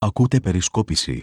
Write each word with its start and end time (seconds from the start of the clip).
Ακούτε 0.00 0.40
περισκόπηση. 0.40 1.20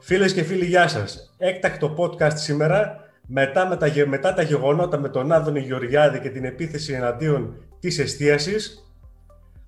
Φίλες 0.00 0.32
και 0.32 0.42
φίλοι, 0.42 0.64
γεια 0.64 0.88
σας. 0.88 1.34
Έκτακτο 1.38 1.94
podcast 1.98 2.34
σήμερα, 2.34 2.96
μετά, 3.26 3.68
με 3.68 3.76
τα, 3.76 3.86
γε- 3.86 4.06
μετά 4.06 4.34
τα 4.34 4.42
γεγονότα 4.42 4.98
με 4.98 5.08
τον 5.08 5.32
Άδωνη 5.32 5.60
Γεωργιάδη 5.60 6.20
και 6.20 6.30
την 6.30 6.44
επίθεση 6.44 6.92
εναντίον 6.92 7.56
της 7.80 7.98
εστίασης, 7.98 8.90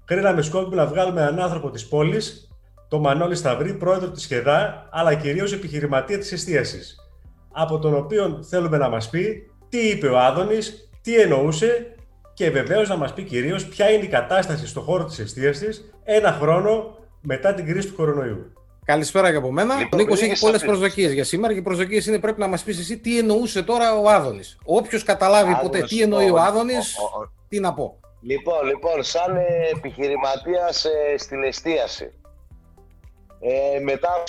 κρίναμε 0.05 0.43
σκόπιμο 0.43 0.75
να 0.75 0.87
βγάλουμε 0.87 1.21
έναν 1.21 1.41
άνθρωπο 1.41 1.71
της 1.71 1.89
πόλης, 1.89 2.49
τον 2.89 3.01
Μανώλη 3.01 3.35
Σταυρή, 3.35 3.75
πρόεδρο 3.75 4.11
της 4.11 4.27
ΧΕΔΑ, 4.27 4.89
αλλά 4.91 5.15
κυρίως 5.15 5.53
επιχειρηματία 5.53 6.19
της 6.19 6.33
εστίασης, 6.33 6.97
από 7.59 7.79
τον 7.79 7.95
οποίο 7.95 8.43
θέλουμε 8.49 8.77
να 8.77 8.89
μας 8.89 9.11
πει 9.11 9.51
τι 9.69 9.89
είπε 9.89 10.09
ο 10.09 10.19
Άδωνης, 10.19 10.91
τι 11.03 11.21
εννοούσε 11.21 11.95
και 12.35 12.51
βεβαίως 12.51 12.89
να 12.89 12.97
μας 12.97 13.15
πει 13.15 13.23
κυρίως 13.23 13.67
ποια 13.67 13.91
είναι 13.91 14.05
η 14.05 14.09
κατάσταση 14.09 14.67
στον 14.67 14.83
χώρο 14.83 15.05
της 15.05 15.19
εστίασης 15.19 15.93
ένα 16.05 16.33
χρόνο 16.33 16.97
μετά 17.21 17.55
την 17.55 17.67
κρίση 17.67 17.89
του 17.89 17.95
κορονοϊού. 17.95 18.53
Καλησπέρα 18.85 19.31
και 19.31 19.37
από 19.37 19.53
μένα. 19.53 19.75
Λοιπόν, 19.77 20.01
ο 20.01 20.03
Νίκος 20.03 20.19
πριν 20.19 20.31
έχει 20.31 20.41
πολλές 20.41 20.57
εισαγγελίες. 20.57 20.79
προσδοκίες 20.81 21.13
για 21.13 21.25
σήμερα 21.25 21.53
και 21.53 21.59
οι 21.59 21.63
προσδοκίες 21.63 22.07
είναι 22.07 22.19
πρέπει 22.19 22.41
να 22.41 22.47
μας 22.47 22.63
πεις 22.63 22.79
εσύ 22.79 22.99
τι 22.99 23.19
εννοούσε 23.19 23.63
τώρα 23.63 23.99
ο 23.99 24.09
Άδωνης. 24.11 24.59
Όποιος 24.65 25.03
καταλάβει 25.03 25.51
Άδωνης, 25.53 25.63
ποτέ 25.63 25.83
τι 25.87 26.03
εννοεί 26.03 26.31
ο 26.31 26.35
ο- 26.35 26.39
Άδωνης, 26.41 26.99
ο- 26.99 27.03
ο- 27.21 27.31
τι 27.49 27.61
να 27.61 27.75
πω. 27.75 28.01
Λοιπόν, 28.21 28.67
λοιπόν, 28.67 29.03
σαν 29.03 29.37
ε, 29.37 29.43
επιχειρηματίας 29.77 30.85
ε, 30.85 31.17
στην 31.19 31.43
εστίαση, 31.43 32.11
ε, 33.41 33.81
μετά 33.81 34.09
από 34.09 34.25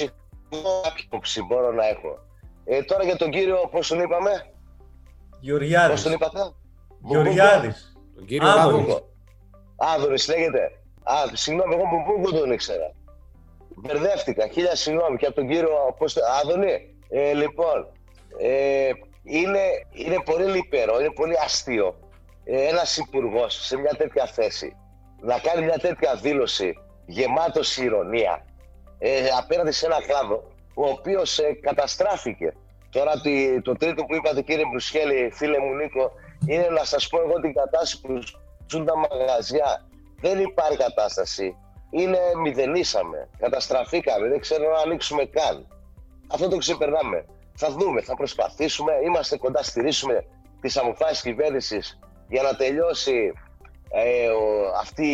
κάποια 0.84 1.02
άποψη 1.08 1.42
μπορώ 1.44 1.72
να 1.72 1.88
έχω; 1.88 2.20
Ε, 2.66 2.84
τώρα 2.84 3.04
για 3.04 3.16
τον 3.16 3.30
κύριο, 3.32 3.68
πώς 3.72 3.88
τον 3.88 4.00
είπαμε, 4.00 4.30
πώς 4.32 5.40
Γεωργιάδης. 5.40 6.04
τον 6.04 6.12
είπατε, 6.12 6.40
Γεωργιάδης. 7.04 7.98
Τον 8.16 8.26
κύριο 8.26 8.48
Άδωνης. 8.50 8.86
Άδωνη. 8.94 9.04
Άδωνης 9.78 10.28
λέγεται. 10.28 10.72
Α, 11.04 11.14
συγγνώμη, 11.34 11.74
εγώ 11.76 11.84
Μπουμπούγκο 11.90 12.40
τον 12.40 12.52
ήξερα. 12.52 12.92
Μπερδεύτηκα, 13.76 14.48
χίλια 14.48 14.76
συγγνώμη 14.76 15.18
και 15.18 15.26
από 15.26 15.36
τον 15.36 15.48
κύριο 15.48 15.70
πώς, 15.98 16.14
το- 16.14 16.22
Άδωνη. 16.42 16.96
Ε, 17.10 17.34
λοιπόν, 17.34 17.92
ε, 18.40 18.90
είναι, 19.24 19.60
είναι 19.92 20.22
πολύ 20.26 20.46
λυπερό, 20.46 21.00
είναι 21.00 21.12
πολύ 21.12 21.36
αστείο 21.44 22.00
ε, 22.44 22.68
ένας 22.68 22.98
υπουργός 22.98 23.66
σε 23.66 23.78
μια 23.78 23.92
τέτοια 23.98 24.26
θέση 24.26 24.76
να 25.22 25.40
κάνει 25.40 25.66
μια 25.66 25.78
τέτοια 25.78 26.16
δήλωση 26.16 26.74
γεμάτος 27.06 27.78
ηρωνία 27.78 28.46
ε, 29.00 29.28
απέναντι 29.38 29.72
σε 29.72 29.86
ένα 29.86 30.02
κλάδο 30.08 30.44
ο 30.74 30.88
οποίος 30.90 31.40
ε, 31.40 31.54
καταστράφηκε. 31.62 32.54
Τώρα 32.90 33.12
το, 33.14 33.30
το 33.64 33.74
τρίτο 33.74 34.04
που 34.06 34.16
είπατε 34.16 34.42
κύριε 34.42 34.66
Μπρουσχέλη, 34.70 35.30
φίλε 35.34 35.60
μου 35.60 35.74
Νίκο, 35.74 36.12
είναι 36.48 36.68
να 36.70 36.84
σας 36.84 37.08
πω 37.08 37.22
εγώ 37.22 37.40
την 37.40 37.54
κατάσταση 37.54 38.02
που 38.02 38.20
ζουν 38.72 38.86
τα 38.86 38.94
μαγαζιά. 38.98 39.86
Δεν 40.22 40.40
υπάρχει 40.40 40.78
κατάσταση. 40.78 41.56
Είναι 41.92 42.20
μηδενίσαμε, 42.42 43.30
καταστραφήκαμε, 43.40 44.28
δεν 44.28 44.40
ξέρω 44.40 44.72
να 44.72 44.80
ανοίξουμε 44.80 45.26
καν. 45.26 45.68
Αυτό 46.28 46.48
το 46.50 46.58
ξεπερνάμε. 46.58 47.26
Θα 47.56 47.70
δούμε, 47.72 48.02
θα 48.02 48.16
προσπαθήσουμε, 48.16 48.92
είμαστε 49.06 49.38
κοντά, 49.38 49.64
στηρίσουμε 49.64 50.26
τις 50.62 50.78
αποφάσεις 50.78 51.22
κυβέρνησης 51.22 52.00
για 52.28 52.42
να 52.42 52.56
τελειώσει 52.56 53.34
ε, 53.92 54.28
ο- 54.28 54.72
αυτή 54.80 55.08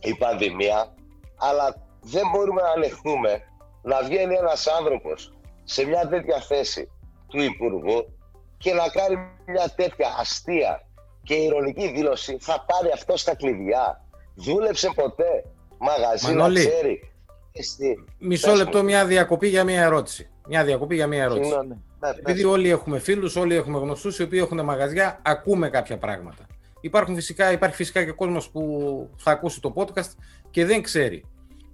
η 0.00 0.14
πανδημία, 0.14 0.94
αλλά 1.38 1.76
δεν 2.00 2.22
μπορούμε 2.32 2.62
να 2.62 2.68
ανεχθούμε 2.68 3.42
να 3.82 4.02
βγαίνει 4.02 4.34
ένας 4.34 4.66
άνθρωπος 4.66 5.32
σε 5.64 5.84
μια 5.86 6.08
τέτοια 6.08 6.40
θέση 6.40 6.90
του 7.28 7.40
Υπουργού 7.42 8.12
και 8.58 8.72
να 8.72 8.88
κάνει 8.88 9.16
μια 9.46 9.72
τέτοια 9.76 10.08
αστεία 10.18 10.82
και 11.22 11.34
ηρωνική 11.34 11.92
δήλωση 11.92 12.36
θα 12.40 12.64
πάρει 12.66 12.92
αυτό 12.94 13.16
στα 13.16 13.36
κλειδιά. 13.36 14.04
Δούλεψε 14.34 14.90
ποτέ 14.94 15.44
μαγαζί 15.78 16.26
Μανώλη. 16.26 16.64
να 16.64 16.70
ξέρει. 16.70 17.12
Ε, 17.52 17.62
στη- 17.62 18.04
Μισό 18.18 18.50
Πες 18.50 18.58
λεπτό, 18.58 18.78
μου. 18.78 18.84
μια 18.84 19.06
διακοπή 19.06 19.48
για 19.48 19.64
μια 19.64 19.82
ερώτηση. 19.82 20.30
Μια 20.48 20.64
διακοπή 20.64 20.94
για 20.94 21.06
μια 21.06 21.22
ερώτηση. 21.22 21.44
Συγγνώμη. 21.44 21.82
Ναι, 22.00 22.08
Επειδή 22.08 22.42
πες. 22.42 22.50
όλοι 22.50 22.68
έχουμε 22.70 22.98
φίλους, 22.98 23.36
όλοι 23.36 23.54
έχουμε 23.54 23.78
γνωστούς 23.78 24.18
οι 24.18 24.22
οποίοι 24.22 24.40
έχουν 24.42 24.64
μαγαζιά, 24.64 25.18
ακούμε 25.22 25.68
κάποια 25.70 25.98
πράγματα. 25.98 26.46
Υπάρχουν 26.80 27.14
φυσικά, 27.14 27.52
υπάρχει 27.52 27.76
φυσικά 27.76 28.04
και 28.04 28.10
κόσμος 28.12 28.50
που 28.50 28.62
θα 29.16 29.30
ακούσει 29.30 29.60
το 29.60 29.72
podcast 29.76 30.10
και 30.50 30.64
δεν 30.64 30.82
ξέρει. 30.82 31.24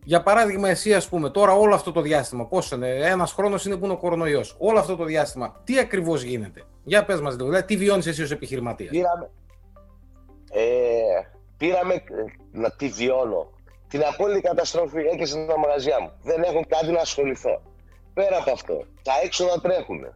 Για 0.06 0.22
παράδειγμα, 0.22 0.68
εσύ, 0.68 0.94
ας 0.94 1.08
πούμε, 1.08 1.30
τώρα 1.30 1.52
όλο 1.52 1.74
αυτό 1.74 1.92
το 1.92 2.00
διάστημα, 2.00 2.46
πώς 2.46 2.70
είναι, 2.70 2.88
ένας 2.88 3.32
χρόνος 3.32 3.64
είναι 3.64 3.76
που 3.76 3.84
είναι 3.84 3.94
ο 3.94 3.96
κορονοϊός. 3.96 4.56
Όλο 4.58 4.78
αυτό 4.78 4.96
το 4.96 5.04
διάστημα, 5.04 5.60
τι 5.64 5.78
ακριβώς 5.78 6.22
γίνεται; 6.22 6.62
Για 6.84 7.04
πες 7.04 7.20
μας 7.20 7.36
λίγο, 7.36 7.48
δηλαδή, 7.48 7.66
τι 7.66 7.76
βιώνεις 7.76 8.06
εσύ 8.06 8.22
ως 8.22 8.30
επιχειρηματίας; 8.30 8.90
Πήραμε, 8.90 9.30
ε, 10.50 10.62
πήραμε 11.56 11.94
ε, 11.94 12.00
να 12.52 12.70
τη 12.70 12.88
βιώνω. 12.88 13.50
Την 13.88 14.02
απόλυτη 14.04 14.40
καταστροφή 14.40 14.98
έκαισαν 15.12 15.46
τα 15.46 15.58
μαγαζιά 15.58 16.00
μου. 16.00 16.12
Δεν 16.22 16.42
έχουν 16.42 16.66
κάτι 16.66 16.90
να 16.90 17.00
ασχοληθώ. 17.00 17.62
Πέρα 18.14 18.36
από 18.36 18.50
αυτό, 18.50 18.84
τα 19.02 19.12
έξοδα 19.24 19.60
τρέχουν. 19.60 20.06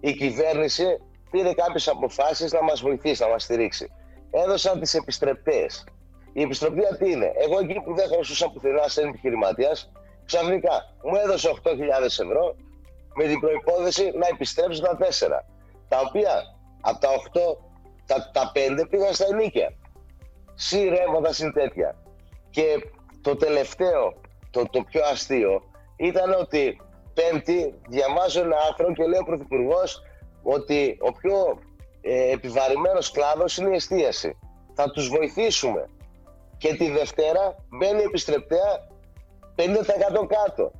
Η 0.00 0.12
κυβέρνηση 0.12 0.84
πήρε 1.30 1.54
κάποιες 1.54 1.88
αποφάσεις 1.88 2.52
να 2.52 2.62
μας 2.62 2.80
βοηθήσει, 2.80 3.22
να 3.22 3.28
μας 3.28 3.42
στηρίξει. 3.42 3.90
Έδωσαν 4.30 4.80
τις 4.80 4.94
επιστρεπτές. 4.94 5.84
Η 6.32 6.42
επιστρεπτεία 6.42 6.96
τι 6.96 7.10
είναι. 7.10 7.32
Εγώ 7.34 7.58
εκεί 7.58 7.80
που 7.84 7.94
δεν 7.94 8.08
χρωστούσα 8.08 8.50
πουθενά 8.50 8.88
σε 8.88 9.02
επιχειρηματίας, 9.02 9.92
ξαφνικά 10.24 10.94
μου 11.02 11.16
έδωσε 11.24 11.50
8.000 11.62 11.72
ευρώ 12.02 12.56
με 13.14 13.24
την 13.24 13.40
προϋπόθεση 13.40 14.12
να 14.14 14.26
επιστρέψω 14.26 14.82
τα 14.82 14.96
4. 14.96 15.02
Τα 15.88 16.02
οποία 16.08 16.32
από 16.80 16.98
τα 16.98 17.08
8, 17.08 17.40
τα, 18.06 18.30
τα 18.32 18.52
5 18.54 18.86
πήγαν 18.90 19.14
στα 19.14 19.26
ενίκια. 19.30 19.72
Συ 20.54 20.88
ρεύματα, 20.88 21.32
συν 21.32 21.52
τέτοια. 21.52 21.96
Και 22.50 22.64
το 23.20 23.36
τελευταίο, 23.36 24.14
το, 24.50 24.66
το 24.70 24.82
πιο 24.82 25.00
αστείο, 25.04 25.62
ήταν 25.96 26.32
ότι 26.32 26.80
Πέμπτη 27.14 27.74
διαβάζω 27.88 28.40
ένα 28.40 28.56
άρθρο 28.68 28.92
και 28.92 29.06
λέει 29.06 29.20
ο 29.20 29.24
Πρωθυπουργός 29.24 30.02
ότι 30.42 30.96
ο 31.00 31.12
πιο 31.12 31.58
ε, 32.00 32.32
επιβαρημένος 32.32 33.10
κλάδος 33.10 33.56
είναι 33.56 33.70
η 33.70 33.74
εστίαση. 33.74 34.38
Θα 34.74 34.90
τους 34.90 35.08
βοηθήσουμε. 35.08 35.88
Και 36.60 36.74
τη 36.74 36.90
Δευτέρα 36.90 37.56
μπαίνει 37.68 38.02
επιστρεπτέα 38.02 38.88
50% 39.56 40.26
κάτω. 40.28 40.72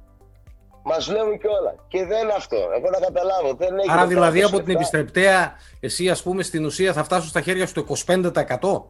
Μας 0.82 1.06
βλέπουν 1.08 1.38
και 1.38 1.46
όλα. 1.46 1.74
Και 1.88 2.04
δεν 2.06 2.22
είναι 2.22 2.32
αυτό. 2.36 2.56
Εγώ 2.56 2.90
να 2.90 2.98
καταλάβω. 2.98 3.54
Δεν 3.54 3.78
έχει 3.78 3.90
Άρα, 3.90 4.06
δηλαδή, 4.06 4.42
από 4.42 4.48
την 4.56 4.58
λεφτά. 4.58 4.72
επιστρεπτέα, 4.72 5.52
εσύ, 5.80 6.08
ας 6.10 6.22
πούμε, 6.22 6.42
στην 6.42 6.64
ουσία 6.64 6.92
θα 6.92 7.04
φτάσουν 7.04 7.28
στα 7.28 7.40
χέρια 7.40 7.66
σου 7.66 7.72
το 7.74 7.80
25%. 7.80 8.84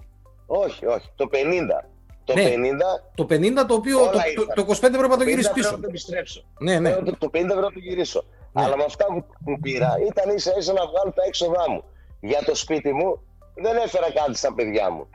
Όχι, 0.46 0.86
όχι. 0.86 1.08
Το 1.14 1.28
50. 1.32 1.84
Το 2.24 2.32
Ναι. 2.34 2.42
50 2.42 3.02
Το 3.14 3.24
50% 3.30 3.66
το 3.68 3.74
οποίο 3.74 4.00
Όλα 4.00 4.10
το, 4.10 4.18
ήρθαν. 4.28 4.46
το, 4.54 4.64
το 4.64 4.72
25% 4.72 4.78
πρέπει 4.80 5.08
να 5.08 5.16
το 5.16 5.24
50 5.24 5.26
γυρίσεις 5.26 5.50
πρέπει 5.50 5.60
πίσω. 5.60 5.70
να 5.70 5.80
το 5.80 5.86
επιστρέψω. 5.88 6.44
Ναι, 6.58 6.78
ναι. 6.78 6.90
Θέλω 6.90 7.04
το, 7.04 7.16
το 7.18 7.26
50 7.26 7.30
πρέπει 7.30 7.46
να 7.60 7.72
το 7.72 7.78
γυρίσω. 7.78 8.24
Ναι. 8.52 8.62
Αλλά 8.64 8.76
με 8.76 8.84
αυτά 8.84 9.04
που, 9.06 9.24
που 9.44 9.58
πήρα 9.60 9.90
ήταν 10.10 10.34
ίσα 10.36 10.52
ίσα 10.58 10.72
να 10.72 10.86
βγάλω 10.86 11.12
τα 11.14 11.22
έξοδά 11.26 11.70
μου. 11.70 11.84
Για 12.20 12.42
το 12.44 12.54
σπίτι 12.54 12.92
μου 12.92 13.22
δεν 13.54 13.76
έφερα 13.76 14.10
κάτι 14.12 14.34
στα 14.36 14.54
παιδιά 14.54 14.90
μου. 14.90 15.08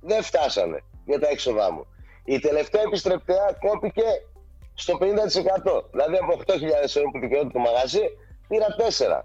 Δεν 0.00 0.22
φτάσανε 0.22 0.78
για 1.10 1.18
τα 1.22 1.28
έξοδά 1.34 1.72
μου. 1.72 1.82
Η 2.24 2.38
τελευταία 2.38 2.82
επιστρεπτέα 2.88 3.46
κόπηκε 3.64 4.08
στο 4.74 4.92
50%. 5.00 5.02
Δηλαδή 5.90 6.16
από 6.22 6.32
8.000 6.46 6.52
ευρώ 6.84 7.02
που 7.12 7.18
δικαιώται 7.20 7.50
το 7.52 7.58
μαγαζί, 7.58 8.04
πήρα 8.48 8.66
4. 8.78 9.24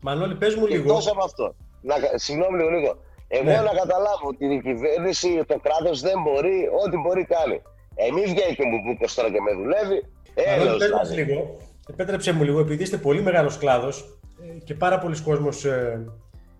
Μανώλη, 0.00 0.34
πες 0.34 0.54
μου 0.54 0.66
Και 0.66 0.74
λίγο. 0.76 0.82
εκτός 0.88 1.08
από 1.12 1.24
αυτό. 1.24 1.54
Να, 1.88 1.94
συγγνώμη 2.14 2.56
λίγο, 2.58 2.70
λίγο. 2.70 2.92
Εγώ 3.28 3.44
Ναι. 3.44 3.56
να 3.68 3.72
καταλάβω 3.82 4.26
ότι 4.32 4.44
η 4.54 4.60
κυβέρνηση, 4.60 5.44
το 5.46 5.56
κράτος 5.66 6.00
δεν 6.00 6.16
μπορεί, 6.24 6.56
ό,τι 6.84 6.96
μπορεί 6.96 7.24
κάνει. 7.24 7.62
Ε, 7.94 8.10
μην 8.12 8.22
βγαίνει 8.22 8.54
και 8.54 8.64
μου 8.64 8.76
που 8.98 9.04
τώρα 9.14 9.30
και 9.30 9.40
με 9.40 9.52
δουλεύει. 9.52 9.98
Μανώλη, 10.46 10.60
Έλεος 10.60 10.78
πες 10.78 10.90
μας 10.90 11.08
δηλαδή. 11.08 11.30
λίγο. 11.32 11.56
Επέτρεψε 11.90 12.32
μου 12.32 12.42
λίγο, 12.44 12.60
επειδή 12.60 12.82
είστε 12.82 12.96
πολύ 12.96 13.22
μεγάλος 13.22 13.58
κλάδος 13.58 14.18
ε, 14.42 14.58
και 14.64 14.74
πάρα 14.74 14.98
πολλοί 14.98 15.22
κόσμος 15.22 15.64
ε, 15.64 16.04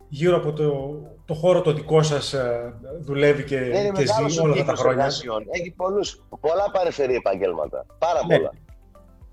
γύρω 0.08 0.36
από 0.36 0.52
το, 0.52 0.96
το 1.24 1.34
χώρο 1.34 1.60
το 1.60 1.72
δικό 1.72 2.02
σας 2.02 2.32
ε, 2.32 2.74
δουλεύει 3.00 3.44
και, 3.44 3.58
Δεν 3.58 3.66
είναι 3.84 3.90
και 3.98 4.04
μεγάλο 4.06 4.28
ζει 4.28 4.38
ο 4.40 4.42
όλα 4.42 4.52
αυτά 4.52 4.64
τα 4.64 4.72
κύκλος 4.72 4.80
χρόνια. 4.80 5.02
εργασιών. 5.04 5.44
Έχει 5.50 5.70
πολλούς, 5.70 6.22
πολλά 6.40 6.70
παρεφερή 6.72 7.14
επαγγέλματα. 7.14 7.86
Πάρα 7.98 8.20
Ναι. 8.26 8.36
πολλά. 8.36 8.52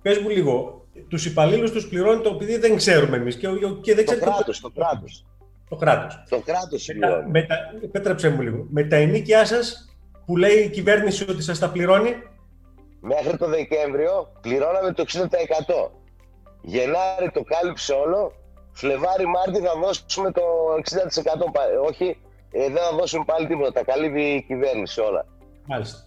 Πες 0.02 0.18
μου 0.20 0.30
λίγο, 0.30 0.86
τους 1.08 1.26
υπαλλήλους 1.26 1.72
τους 1.72 1.88
πληρώνει 1.88 2.22
το 2.22 2.30
επειδή 2.30 2.58
δεν 2.58 2.76
ξέρουμε 2.76 3.18
εμείς 3.18 3.36
και, 3.38 3.48
και 3.82 3.96
δεν 3.96 4.06
Το 4.06 4.12
ξέρει 4.12 4.26
κράτος, 4.32 4.60
το 4.60 4.70
κράτος. 4.70 5.26
το 5.70 5.76
κράτος. 5.76 6.24
Το 6.30 6.40
κράτος 6.46 6.88
Με 6.88 6.94
τα, 7.00 7.08
πληρώνει. 7.08 7.30
με 7.32 7.42
τα, 7.46 7.56
επέτρεψε 7.84 8.30
μου 8.30 8.42
λίγο. 8.42 8.66
Με 8.70 8.84
τα 8.84 8.96
ενίκια 8.96 9.46
σας 9.46 9.90
που 10.26 10.38
λέει 10.38 10.58
η 10.58 10.70
κυβέρνηση 10.70 11.26
ότι 11.30 11.42
σας 11.44 11.60
τα 11.60 11.70
πληρώνει, 11.72 12.14
Μέχρι 13.04 13.38
το 13.38 13.48
Δεκέμβριο 13.48 14.32
πληρώναμε 14.42 14.92
το 14.94 15.02
60%. 15.02 15.92
Γενάρη 16.62 17.30
το 17.34 17.44
κάλυψε 17.44 17.94
όλο. 17.94 18.32
Φλεβάρι, 18.74 19.26
Μάρτι 19.28 19.60
θα 19.60 19.74
δώσουμε 19.84 20.32
το 20.32 20.42
60%. 20.78 21.52
πα- 21.52 21.62
Όχι, 21.90 22.18
ε, 22.52 22.60
δεν 22.68 22.82
θα 22.84 22.96
δώσουμε 23.00 23.24
πάλι 23.26 23.48
τίποτα. 23.48 23.72
Τα 23.72 23.84
καλύπτει 23.84 24.22
η 24.22 24.42
κυβέρνηση 24.42 25.00
όλα. 25.02 25.26
μάλιστα. 25.66 25.98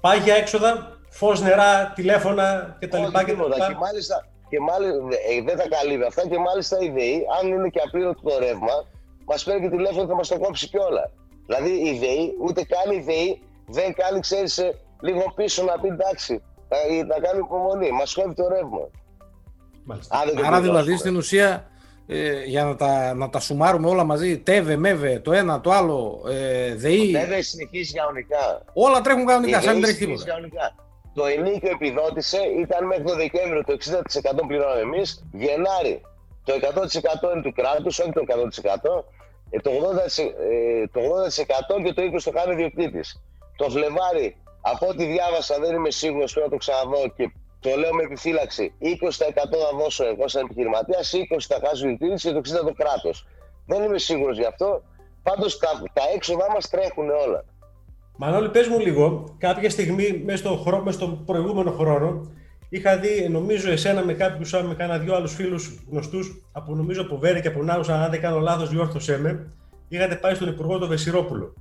Πάγια 0.00 0.34
έξοδα, 0.34 0.98
φως, 1.08 1.40
νερά, 1.40 1.92
τηλέφωνα 1.94 2.76
κτλ. 2.80 2.96
Όχι 2.96 3.24
τίποτα. 3.24 3.66
Και 3.68 3.74
μάλιστα 3.74 4.26
και 4.48 4.60
μάλιστα 4.60 4.96
ε, 5.30 5.42
δεν 5.42 5.56
τα 5.56 5.68
καλύπτει 5.68 6.06
αυτά 6.06 6.28
και 6.28 6.38
μάλιστα 6.38 6.78
η 6.80 6.90
ΔΕΗ, 6.90 7.26
αν 7.40 7.48
είναι 7.48 7.68
και 7.68 7.80
απλήρωτο 7.86 8.20
το 8.22 8.38
ρεύμα, 8.38 8.72
μας 9.24 9.44
παίρνει 9.44 9.60
και 9.60 9.76
τηλέφωνο 9.76 10.00
και 10.02 10.08
θα 10.10 10.14
μας 10.14 10.28
το 10.28 10.38
κόψει 10.38 10.68
κιόλα. 10.68 11.10
Δηλαδή 11.46 11.70
η 11.70 11.98
ΔΕΗ, 11.98 12.34
ούτε 12.46 12.62
καν 12.64 12.92
η 12.98 13.00
ΔΕΗ 13.00 13.42
δεν 13.66 13.94
κάνει, 13.94 14.20
ξέρεις, 14.20 14.58
ε, 14.58 14.78
λίγο 15.00 15.32
πίσω 15.34 15.62
να 15.64 15.78
πει 15.80 15.88
εντάξει, 15.88 16.42
να 17.08 17.18
κάνει 17.18 17.38
υπομονή. 17.38 17.90
Μας 17.90 18.14
κόβει 18.14 18.34
το 18.34 18.48
ρεύμα. 18.48 18.88
Άρα 20.46 20.60
δηλαδή 20.60 20.96
στην 20.96 21.16
ουσία 21.16 21.70
ε, 22.10 22.44
για 22.44 22.64
να 22.64 22.76
τα, 22.76 23.14
να 23.14 23.30
τα 23.30 23.40
σουμάρουμε 23.40 23.88
όλα 23.88 24.04
μαζί, 24.04 24.38
ΤΕΒΕ, 24.38 24.76
ΜΕΒΕ, 24.76 25.20
το 25.20 25.32
ένα, 25.32 25.60
το 25.60 25.70
άλλο, 25.70 26.22
ε, 26.28 26.74
ΔΕΗ. 26.74 27.12
Το 27.12 27.18
ΤΕΒΕ 27.18 27.40
συνεχίζει 27.42 27.92
κανονικά. 27.92 28.62
Όλα 28.72 29.00
τρέχουν 29.00 29.26
κανονικά, 29.26 29.60
σαν 29.60 29.72
μην 29.72 29.82
τρέχει 29.82 29.98
τίποτα. 29.98 30.74
Το 31.14 31.26
ενίκιο 31.26 31.70
επιδότησε, 31.70 32.38
ήταν 32.58 32.86
μέχρι 32.86 33.04
το 33.04 33.14
Δεκέμβριο 33.14 33.64
το 33.64 33.72
60% 33.72 34.46
πληρώναμε 34.46 34.80
εμείς. 34.80 35.28
Γενάρη 35.32 36.00
το 36.44 36.52
100% 36.54 37.32
είναι 37.32 37.42
του 37.42 37.52
κράτους, 37.52 37.98
όχι 37.98 38.12
το 38.12 38.24
100%. 38.26 39.04
Ε, 39.50 39.58
το 39.60 39.70
80%, 39.70 40.32
ε, 40.50 40.86
το 40.92 41.00
80% 41.00 41.82
και 41.84 41.92
το 41.92 42.02
20% 42.02 42.22
το 42.24 42.30
κάνει 42.30 42.52
ο 42.52 42.56
διοκτήτης. 42.56 43.22
Το 43.56 43.70
Φλεβάρι, 43.70 44.36
από 44.60 44.86
ό,τι 44.88 45.04
διάβασα, 45.04 45.58
δεν 45.58 45.74
είμαι 45.74 45.90
σίγουρος, 45.90 46.32
πρέπει 46.32 46.46
να 46.46 46.52
το 46.52 46.58
ξαναδώ 46.58 47.08
και 47.16 47.32
το 47.60 47.70
λέω 47.76 47.94
με 47.94 48.02
επιφύλαξη. 48.02 48.72
20% 48.80 48.86
θα 49.62 49.76
δώσω 49.78 50.04
εγώ 50.04 50.28
σαν 50.28 50.44
επιχειρηματία, 50.44 50.98
20% 50.98 51.36
θα 51.48 51.58
χάσει 51.66 51.84
ο 51.84 51.86
διοκτήτη 51.86 52.14
και 52.22 52.32
το 52.32 52.40
60% 52.62 52.66
το 52.66 52.72
κράτος. 52.72 53.26
Δεν 53.66 53.82
είμαι 53.82 53.98
σίγουρος 53.98 54.36
γι' 54.38 54.44
αυτό. 54.44 54.82
Πάντως 55.22 55.58
τα, 55.58 55.68
τα 55.92 56.02
έξοδά 56.14 56.46
μας 56.52 56.68
τρέχουν 56.68 57.10
όλα. 57.10 57.44
Μανώλη, 58.16 58.50
πες 58.50 58.68
μου 58.68 58.78
λίγο, 58.78 59.34
κάποια 59.38 59.70
στιγμή 59.70 60.22
μέσα 60.24 60.38
στον, 60.38 60.58
χρόνο, 60.58 60.82
μέσα 60.82 60.98
στον 60.98 61.24
προηγούμενο 61.24 61.70
χρόνο 61.70 62.30
είχα 62.68 62.98
δει, 62.98 63.28
νομίζω, 63.28 63.70
εσένα 63.70 64.04
με 64.04 64.12
κάποιους 64.12 64.52
με 64.52 64.74
κάνα 64.74 64.98
δυο 64.98 65.14
άλλους 65.14 65.34
φίλους 65.34 65.78
γνωστούς 65.90 66.42
από 66.52 66.74
νομίζω 66.74 67.02
από 67.02 67.18
Βέρη 67.18 67.40
και 67.40 67.48
από 67.48 67.62
Νάουσα, 67.62 68.02
αν 68.04 68.10
δεν 68.10 68.20
κάνω 68.20 68.38
λάθος, 68.38 68.68
διόρθωσέ 68.68 69.18
με, 69.18 69.52
είχατε 69.88 70.14
πάει 70.14 70.34
στον 70.34 70.48
Υπουργό 70.48 70.78
τον 70.78 70.88
Βεσιρόπουλο. 70.88 71.54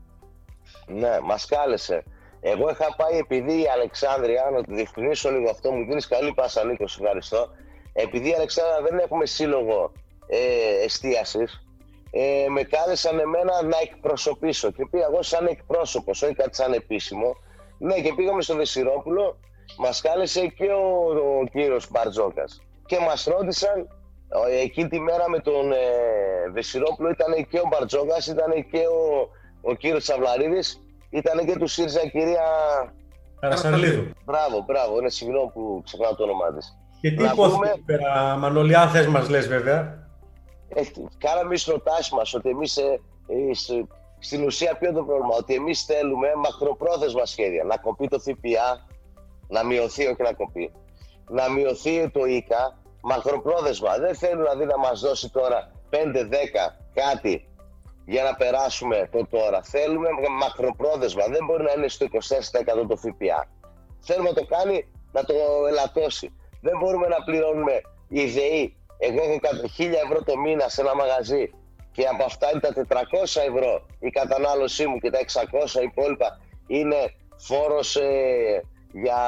Ναι, 0.88 1.19
μας 1.23 1.45
κάλεσε. 1.45 2.03
Εγώ 2.42 2.69
είχα 2.69 2.95
πάει 2.95 3.18
επειδή 3.18 3.62
η 3.62 3.68
Αλεξάνδρεια, 3.68 4.50
να 4.54 4.63
το 4.63 4.74
διευκρινίσω 4.74 5.31
λίγο 5.31 5.50
αυτό, 5.50 5.72
μου 5.72 5.86
δίνεις 5.86 6.07
καλή 6.07 6.34
πάσα 6.34 6.66
Νίκο, 6.66 6.84
ευχαριστώ. 6.84 7.50
Επειδή 7.94 8.30
η 8.30 8.34
Αλεξάνδρεια 8.34 8.81
δεν 8.81 9.00
έχουμε 9.00 9.25
σύλλογο 9.25 9.92
ε, 10.28 10.84
εστίασης, 10.84 11.62
ε, 12.12 12.45
με 12.50 12.63
κάλεσαν 12.63 13.19
εμένα 13.19 13.63
να 13.63 13.78
εκπροσωπήσω. 13.81 14.72
Και 14.72 14.88
πήγα 14.92 15.06
εγώ 15.12 15.22
σαν 15.22 15.45
εκπρόσωπος, 15.45 16.22
όχι 16.22 16.34
κάτι 16.34 16.56
σαν 16.56 16.74
επίσημο. 16.74 17.36
Ναι, 17.78 18.01
και 18.01 18.13
πήγαμε 18.13 18.42
στο 18.42 18.56
Βεσιρόπουλο, 18.56 19.39
μας 19.78 20.01
κάλεσε 20.01 20.48
και 20.48 20.72
ο, 20.72 21.07
ο 21.39 21.45
κύριος 21.51 21.92
Μπαρτζόκας. 21.92 22.62
Και 22.86 23.00
μας 23.00 23.24
ρώτησαν, 23.24 23.88
εκείνη 24.62 24.88
τη 24.88 25.00
μέρα 25.00 25.30
με 25.30 25.39
τον 25.39 25.72
ε, 25.72 25.78
Βεσιρόπουλο 26.51 27.10
ήταν 27.10 27.48
και 27.48 27.60
ο 27.60 27.68
Μπαρτζόκας, 27.72 28.28
ήταν 28.28 28.68
και 28.72 28.88
ο, 28.88 29.30
ο 29.62 29.74
κύριος 29.74 30.04
Τσαβλαρίδη, 30.04 30.60
ήταν 31.09 31.45
και 31.45 31.57
του 31.57 31.68
ΣΥΡΙΖΑ 31.68 32.07
κυρία. 32.07 32.44
Καρασαρλίδου. 33.39 34.07
Μπράβο, 34.25 34.63
μπράβο, 34.65 35.00
είναι 35.00 35.09
συγγνώμη 35.09 35.51
που 35.54 35.81
ξεχνάω 35.86 36.15
το 36.15 36.24
όνομά 36.24 36.54
της. 36.54 36.77
Και 37.01 37.12
τι 37.12 37.24
υπόθηκε 37.24 37.81
πέρα, 37.86 38.36
Μανώλη, 38.36 38.75
αν 38.75 38.89
θες 38.89 39.07
μας 39.07 39.30
λες 39.30 39.48
βέβαια 39.48 40.07
κάναμε 41.18 41.56
προτάσει 41.65 42.15
μας 42.15 42.33
ότι 42.33 42.50
εμείς 42.50 42.77
ε, 42.77 43.00
ε 43.27 43.54
στην 44.19 44.44
ουσία 44.44 44.77
ποιο 44.77 44.89
είναι 44.89 44.98
το 44.98 45.04
πρόβλημα, 45.04 45.36
ότι 45.38 45.54
εμείς 45.54 45.83
θέλουμε 45.83 46.27
μακροπρόθεσμα 46.36 47.25
σχέδια. 47.25 47.63
Να 47.63 47.77
κοπεί 47.77 48.07
το 48.07 48.19
ΦΠΑ, 48.19 48.86
να 49.48 49.63
μειωθεί, 49.63 50.06
όχι 50.06 50.21
να 50.21 50.33
κοπεί. 50.33 50.71
Να 51.30 51.50
μειωθεί 51.50 52.10
το 52.10 52.25
ΙΚΑ, 52.25 52.77
μακροπρόθεσμα. 53.01 53.98
Δεν 53.98 54.15
θέλουν 54.15 54.38
δηλαδή 54.38 54.65
να 54.65 54.77
μας 54.77 55.00
δώσει 55.00 55.30
τώρα 55.30 55.71
5-10 55.89 55.95
κάτι 56.94 57.48
για 58.07 58.24
να 58.24 58.33
περάσουμε 58.36 59.09
το 59.12 59.27
τώρα. 59.30 59.59
Θέλουμε 59.63 60.09
μακροπρόθεσμα. 60.39 61.24
Δεν 61.36 61.45
μπορεί 61.45 61.63
να 61.63 61.74
είναι 61.77 61.88
στο 61.88 62.06
24% 62.83 62.88
το 62.88 62.95
ΦΠΑ. 62.95 63.39
Θέλουμε 64.00 64.30
να 64.30 64.36
το 64.36 64.45
κάνει, 64.45 64.77
να 65.12 65.24
το 65.24 65.33
ελαττώσει. 65.69 66.27
Δεν 66.62 66.77
μπορούμε 66.80 67.07
να 67.07 67.24
πληρώνουμε 67.25 67.81
η 68.07 68.25
ΔΕΗ 68.25 68.77
εγώ 68.98 69.21
έχω 69.24 69.39
1000 69.77 69.92
ευρώ 70.06 70.24
το 70.24 70.38
μήνα 70.38 70.69
σε 70.69 70.81
ένα 70.81 70.95
μαγαζί 70.95 71.50
και 71.92 72.06
από 72.06 72.24
αυτά 72.24 72.50
είναι 72.51 72.59
τα 72.59 72.74
400 72.89 73.42
ευρώ 73.48 73.86
η 74.00 74.10
κατανάλωσή 74.10 74.88
μου 74.88 74.98
και 75.00 75.10
τα 75.10 75.19
600 75.80 75.83
υπόλοιπα 75.83 76.39
είναι 76.68 77.13
φόρος 77.38 77.95
ε, 77.95 78.63
για 78.92 79.19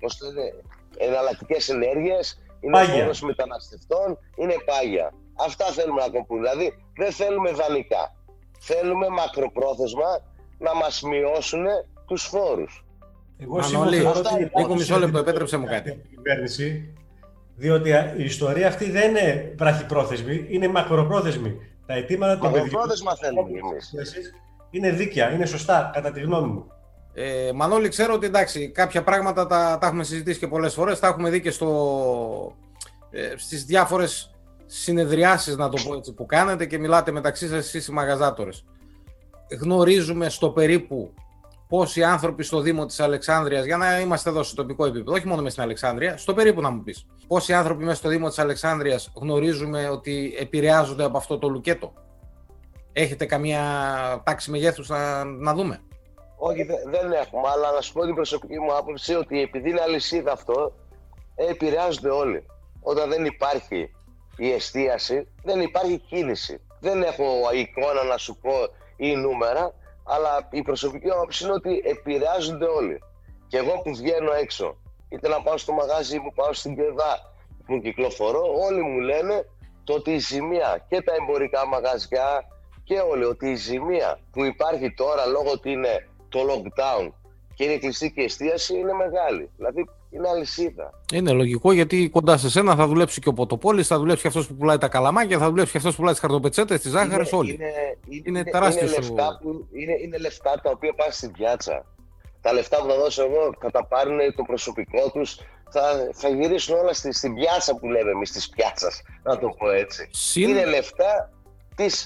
πώς 0.00 0.16
το 0.16 0.26
λένε, 0.26 0.52
εναλλακτικές 0.96 1.68
ενέργειες, 1.68 2.42
είναι 2.60 2.72
πάγια. 2.72 3.02
φόρος 3.02 3.20
μεταναστευτών, 3.20 4.18
είναι 4.36 4.54
πάγια. 4.64 5.12
Αυτά 5.46 5.64
θέλουμε 5.64 6.00
να 6.00 6.08
κοπούν. 6.08 6.38
Δηλαδή 6.40 6.74
δεν 6.98 7.12
θέλουμε 7.12 7.50
δανεικά. 7.52 8.14
Θέλουμε 8.60 9.08
μακροπρόθεσμα 9.08 10.10
να 10.58 10.74
μας 10.74 11.02
μειώσουν 11.02 11.64
τους 12.06 12.22
φόρους. 12.22 12.84
Εγώ 13.38 13.58
Μανώλη, 13.58 13.96
λίγο 14.56 14.74
μισό 14.74 14.98
λεπτό, 14.98 15.18
επέτρεψε 15.18 15.56
μου 15.56 15.66
κάτι. 15.66 16.02
Κυβέρνηση 16.14 16.92
διότι 17.58 17.90
η 18.16 18.24
ιστορία 18.24 18.68
αυτή 18.68 18.90
δεν 18.90 19.08
είναι 19.10 19.54
βραχυπρόθεσμη, 19.58 20.46
είναι 20.48 20.68
μακροπρόθεσμη. 20.68 21.56
Τα 21.86 21.94
αιτήματα 21.94 22.38
των 22.38 22.50
Μακροπρόθεσμα 22.50 23.16
θέλουμε 23.16 23.48
Είναι 24.70 24.90
δίκαια, 24.90 25.32
είναι 25.32 25.46
σωστά, 25.46 25.90
κατά 25.94 26.12
τη 26.12 26.20
γνώμη 26.20 26.52
μου. 26.52 26.72
Ε, 27.14 27.50
Μανώλη, 27.54 27.88
ξέρω 27.88 28.14
ότι 28.14 28.26
εντάξει, 28.26 28.70
κάποια 28.70 29.02
πράγματα 29.02 29.46
τα, 29.46 29.78
τα 29.80 29.86
έχουμε 29.86 30.04
συζητήσει 30.04 30.38
και 30.38 30.46
πολλές 30.46 30.74
φορές, 30.74 30.98
τα 30.98 31.06
έχουμε 31.06 31.30
δει 31.30 31.40
και 31.40 31.50
στο, 31.50 32.56
ε, 33.10 33.32
στις 33.36 33.64
διάφορες 33.64 34.37
συνεδριάσεις, 34.70 35.56
να 35.56 35.68
το 35.68 35.82
πω 35.88 35.94
έτσι, 35.94 36.12
που 36.14 36.26
κάνετε 36.26 36.66
και 36.66 36.78
μιλάτε 36.78 37.10
μεταξύ 37.10 37.48
σας 37.48 37.58
εσείς 37.58 37.86
οι 37.86 37.92
μαγαζάτορες. 37.92 38.64
Γνωρίζουμε 39.60 40.28
στο 40.28 40.50
περίπου 40.50 41.14
πόσοι 41.68 42.02
άνθρωποι 42.02 42.42
στο 42.42 42.60
Δήμο 42.60 42.86
της 42.86 43.00
Αλεξάνδρειας, 43.00 43.64
για 43.64 43.76
να 43.76 44.00
είμαστε 44.00 44.30
εδώ 44.30 44.42
στο 44.42 44.54
τοπικό 44.54 44.84
επίπεδο, 44.84 45.12
όχι 45.12 45.26
μόνο 45.26 45.42
μες 45.42 45.52
στην 45.52 45.64
Αλεξάνδρεια, 45.64 46.16
στο 46.16 46.34
περίπου 46.34 46.60
να 46.60 46.70
μου 46.70 46.82
πεις. 46.82 47.06
Πόσοι 47.26 47.52
άνθρωποι 47.52 47.84
μέσα 47.84 47.96
στο 47.96 48.08
Δήμο 48.08 48.28
της 48.28 48.38
Αλεξάνδρειας 48.38 49.12
γνωρίζουμε 49.14 49.88
ότι 49.88 50.34
επηρεάζονται 50.38 51.04
από 51.04 51.16
αυτό 51.16 51.38
το 51.38 51.48
λουκέτο; 51.48 51.92
Έχετε 52.92 53.26
καμία 53.26 53.62
τάξη 54.24 54.50
μεγέθους 54.50 54.88
να, 54.88 55.24
να 55.24 55.54
δούμε; 55.54 55.80
Όχι, 56.36 56.62
δεν 56.64 57.12
έχουμε, 57.12 57.48
αλλά 57.52 57.72
να 57.74 57.80
σου 57.80 57.92
πω 57.92 58.04
την 58.04 58.14
προσωπική 58.14 58.58
μου 58.58 58.76
άποψη 58.76 59.14
ότι 59.14 59.42
επειδή 59.42 59.70
είναι 59.70 59.80
αλυσίδα 59.80 60.32
αυτό, 60.32 60.72
επηρεάζονται 61.34 62.10
όλοι. 62.10 62.46
Όταν 62.80 63.08
δεν 63.08 63.24
υπάρχει 63.24 63.90
η 64.38 64.52
εστίαση, 64.52 65.28
δεν 65.42 65.60
υπάρχει 65.60 65.98
κίνηση. 65.98 66.60
Δεν 66.80 67.02
έχω 67.02 67.24
εικόνα 67.54 68.02
να 68.02 68.16
σου 68.16 68.36
πω 68.36 68.52
ή 68.96 69.16
νούμερα, 69.16 69.74
αλλά 70.04 70.48
η 70.50 70.62
προσωπική 70.62 71.10
άποψη 71.10 71.44
είναι 71.44 71.52
ότι 71.52 71.82
επηρεάζονται 71.84 72.64
όλοι. 72.64 73.02
Και 73.46 73.56
εγώ 73.56 73.80
που 73.82 73.94
βγαίνω 73.94 74.32
έξω, 74.32 74.76
είτε 75.08 75.28
να 75.28 75.42
πάω 75.42 75.56
στο 75.56 75.72
μαγάζι 75.72 76.20
που 76.20 76.32
πάω 76.34 76.52
στην 76.52 76.76
Κεδά, 76.76 77.32
που 77.66 77.80
κυκλοφορώ, 77.80 78.42
όλοι 78.66 78.82
μου 78.82 79.00
λένε 79.00 79.46
το 79.84 79.94
ότι 79.94 80.10
η 80.10 80.18
ζημία 80.18 80.84
και 80.88 81.02
τα 81.02 81.14
εμπορικά 81.14 81.66
μαγαζιά 81.66 82.44
και 82.84 82.98
όλοι, 82.98 83.24
ότι 83.24 83.50
η 83.50 83.54
ζημία 83.54 84.18
που 84.32 84.44
υπάρχει 84.44 84.94
τώρα 84.94 85.26
λόγω 85.26 85.50
ότι 85.50 85.70
είναι 85.70 86.08
το 86.28 86.40
lockdown 86.40 87.12
και 87.54 87.64
είναι 87.64 87.78
κλειστή 87.78 88.12
και 88.12 88.22
εστίαση 88.22 88.74
είναι 88.78 88.92
μεγάλη. 88.92 89.50
Δηλαδή 89.56 89.88
είναι 90.10 90.28
αλυσίδα. 90.28 90.90
Είναι 91.12 91.32
λογικό 91.32 91.72
γιατί 91.72 92.08
κοντά 92.08 92.36
σε 92.36 92.50
σένα 92.50 92.76
θα 92.76 92.86
δουλέψει 92.86 93.20
και 93.20 93.28
ο 93.28 93.32
Ποτοπόλης, 93.32 93.86
θα 93.86 93.98
δουλέψει 93.98 94.22
και 94.22 94.28
αυτός 94.28 94.46
που 94.46 94.54
πουλάει 94.54 94.78
τα 94.78 94.88
καλαμάκια, 94.88 95.38
θα 95.38 95.48
δουλέψει 95.48 95.72
και 95.72 95.78
αυτός 95.78 95.92
που 95.92 95.98
πουλάει 95.98 96.12
τις 96.12 96.22
χαρτοπετσέτες, 96.22 96.80
τις 96.80 96.90
ζάχαρες, 96.90 97.32
όλοι. 97.32 97.52
Είναι, 97.52 97.72
είναι, 98.08 98.22
είναι 98.26 98.44
τεράστιος. 98.44 98.90
Είναι 98.90 99.00
λεφτά, 99.00 99.38
που, 99.42 99.68
είναι, 99.72 99.92
είναι 100.02 100.18
λεφτά 100.18 100.60
τα 100.62 100.70
οποία 100.70 100.94
πάνε 100.94 101.12
στην 101.12 101.32
πιάτσα. 101.32 101.84
Τα 102.40 102.52
λεφτά 102.52 102.76
που 102.76 102.88
θα 102.88 102.96
δώσω 102.96 103.22
εγώ 103.22 103.54
θα 103.60 103.70
τα 103.70 103.86
πάρουν 103.86 104.18
το 104.36 104.42
προσωπικό 104.42 105.10
τους, 105.10 105.40
θα, 105.70 105.82
θα 106.12 106.28
γυρίσουν 106.28 106.78
όλα 106.78 106.92
στη, 106.92 107.12
στην 107.12 107.34
πιάτσα 107.34 107.76
που 107.76 107.86
λέμε 107.86 108.10
εμείς, 108.10 108.32
της 108.32 108.48
πιάτσας, 108.48 109.02
να 109.22 109.38
το 109.38 109.48
πω 109.58 109.70
έτσι. 109.70 110.08
Συν... 110.10 110.48
Είναι 110.48 110.64
λεφτά 110.64 111.32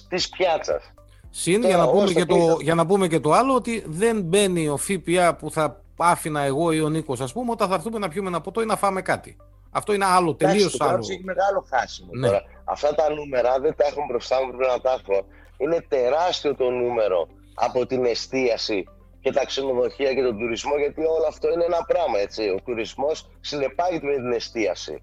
τη 0.08 0.24
πιάτσας. 0.36 0.92
Συν, 1.30 1.64
για 1.64 1.76
να, 1.76 1.88
πούμε 1.90 2.12
και 2.12 2.24
το, 2.24 2.58
για 2.60 2.74
να 2.74 2.86
πούμε 2.86 3.08
και 3.08 3.20
το 3.20 3.32
άλλο, 3.32 3.54
ότι 3.54 3.84
δεν 3.86 4.22
μπαίνει 4.22 4.68
ο 4.68 4.76
ΦΠΑ 4.76 5.34
που 5.34 5.50
θα 5.50 5.81
άφηνα 6.02 6.40
εγώ 6.40 6.72
ή 6.72 6.80
ο 6.80 6.88
Νίκος, 6.88 7.20
ας 7.20 7.32
πούμε, 7.32 7.50
όταν 7.50 7.68
θα 7.68 7.74
έρθουμε 7.74 7.98
να 7.98 8.08
πιούμε 8.08 8.28
ένα 8.28 8.40
ποτό 8.40 8.62
ή 8.62 8.66
να 8.66 8.76
φάμε 8.76 9.02
κάτι. 9.02 9.36
Αυτό 9.70 9.92
είναι 9.92 10.04
άλλο, 10.04 10.34
τελείως 10.34 10.80
άλλο. 10.80 10.98
Αυτό 10.98 11.12
έχει 11.12 11.24
μεγάλο 11.24 11.66
χάσιμο. 11.70 12.10
Ναι. 12.12 12.26
Τώρα. 12.26 12.42
Αυτά 12.64 12.94
τα 12.94 13.10
νούμερα 13.10 13.58
δεν 13.60 13.74
τα 13.76 13.86
έχουν 13.86 14.04
μπροστά 14.08 14.36
μου, 14.44 14.56
πρέπει 14.56 14.72
να 14.72 14.80
τα 14.80 14.90
έχω. 14.90 15.26
Είναι 15.56 15.84
τεράστιο 15.88 16.54
το 16.54 16.70
νούμερο 16.70 17.28
από 17.54 17.86
την 17.86 18.04
εστίαση 18.04 18.84
και 19.20 19.32
τα 19.32 19.44
ξενοδοχεία 19.44 20.14
και 20.14 20.22
τον 20.22 20.38
τουρισμό, 20.38 20.76
γιατί 20.76 21.00
όλο 21.00 21.26
αυτό 21.28 21.52
είναι 21.52 21.64
ένα 21.64 21.84
πράγμα. 21.86 22.18
Έτσι. 22.18 22.48
Ο 22.48 22.60
τουρισμός 22.64 23.30
συνεπάγεται 23.40 24.06
με 24.06 24.14
την 24.14 24.32
εστίαση. 24.32 25.02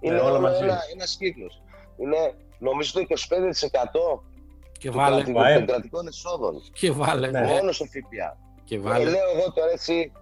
Είναι 0.00 0.14
ναι, 0.14 0.20
όλο 0.20 0.36
ένα, 0.36 0.78
ένας 0.92 1.16
κύκλος. 1.16 1.62
Είναι 1.96 2.34
νομίζω 2.58 2.92
το 2.92 3.00
25% 3.00 4.22
και 4.78 4.90
βάλε, 4.90 5.22
των 5.22 5.66
κρατικών 5.66 6.06
εσόδων. 6.06 6.54
Και 6.72 6.90
βάλε. 6.90 7.30
Μόνο 7.30 7.72
στο 7.72 7.84
ΦΠΑ. 7.84 8.38
Και 8.64 8.78
βάλε. 8.78 9.04
λέω 9.04 9.30
εγώ 9.36 9.52
τώρα 9.52 9.70
έτσι 9.70 10.12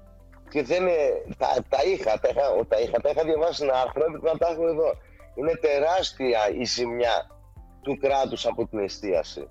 και 0.54 0.62
δεν 0.62 0.82
είναι, 0.82 0.98
τα, 1.38 1.48
τα, 1.68 1.78
είχα, 1.92 2.12
τα, 2.20 2.28
είχα, 2.30 2.66
τα 2.68 2.80
είχα, 2.80 3.00
τα 3.00 3.08
είχα 3.10 3.22
διαβάσει 3.24 3.62
ένα 3.64 3.74
άρθρο, 3.82 4.02
έπρεπε 4.08 4.30
να 4.32 4.38
τα 4.38 4.48
έχω 4.52 4.68
εδώ. 4.68 4.88
Είναι 5.34 5.54
τεράστια 5.54 6.40
η 6.60 6.64
ζημιά 6.64 7.16
του 7.82 7.98
κράτους 7.98 8.46
από 8.46 8.66
την 8.68 8.78
εστίαση. 8.78 9.48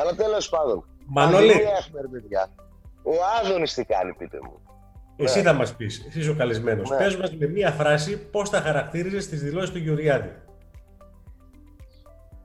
Αλλά 0.00 0.14
τέλος 0.14 0.48
πάντων, 0.48 0.84
Μανώλη. 1.06 1.50
έχουμε, 1.50 2.00
ρε 2.00 2.08
παιδιά. 2.08 2.54
Ο 3.02 3.12
Άδωνης 3.40 3.74
τι 3.74 3.84
κάνει, 3.84 4.14
πείτε 4.14 4.38
μου. 4.42 4.60
Εσύ 5.16 5.38
Ναι. 5.38 5.44
θα 5.44 5.52
μας 5.52 5.74
πεις, 5.76 6.04
εσύ 6.08 6.18
είσαι 6.20 6.30
ο 6.30 6.34
καλεσμένος. 6.34 6.90
Ναι. 6.90 6.96
Πες 6.96 7.16
μας 7.16 7.36
με 7.36 7.46
μία 7.46 7.70
φράση 7.70 8.18
πώς 8.30 8.48
θα 8.50 8.60
χαρακτήριζες 8.60 9.28
τις 9.28 9.42
δηλώσεις 9.42 9.70
του 9.70 9.78
Γεωργιάδη. 9.78 10.32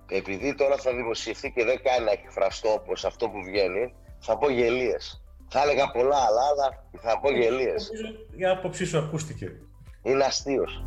Επειδή 0.09 0.55
τώρα 0.55 0.77
θα 0.77 0.91
δημοσιευθεί 0.93 1.51
και 1.51 1.63
δεν 1.63 1.81
κάνει 1.83 2.05
να 2.05 2.11
εκφραστώ 2.11 2.69
όπως 2.73 3.05
αυτό 3.05 3.29
που 3.29 3.43
βγαίνει, 3.43 3.93
θα 4.19 4.37
πω 4.37 4.49
γελίες. 4.49 5.20
Θα 5.53 5.61
έλεγα 5.61 5.91
πολλά 5.91 6.15
άλλα, 6.15 6.41
αλλά 6.51 6.83
θα 7.01 7.19
πω 7.19 7.31
γελίες. 7.31 7.91
Νομίζω 7.93 8.15
η 8.35 8.45
άποψή 8.45 8.85
σου 8.85 8.97
ακούστηκε. 8.97 9.51
Είναι 10.01 10.23
αστείος. 10.23 10.83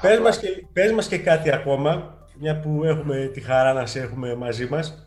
Πες 0.00 0.18
μας, 0.18 0.38
και, 0.38 0.66
πες 0.72 0.92
μας 0.92 1.08
και 1.08 1.18
κάτι 1.18 1.52
ακόμα, 1.52 2.18
μια 2.38 2.60
που 2.60 2.84
έχουμε 2.84 3.30
τη 3.32 3.40
χαρά 3.40 3.72
να 3.72 3.86
σε 3.86 4.00
έχουμε 4.00 4.34
μαζί 4.34 4.66
μας. 4.66 5.06